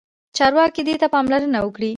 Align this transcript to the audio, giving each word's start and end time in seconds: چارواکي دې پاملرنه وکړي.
چارواکي 0.37 0.81
دې 0.87 0.95
پاملرنه 1.13 1.59
وکړي. 1.61 1.89